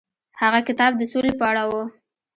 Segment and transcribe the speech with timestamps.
[0.41, 1.73] هغه کتاب د سولې په اړه و.